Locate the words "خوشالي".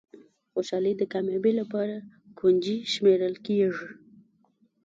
0.51-0.93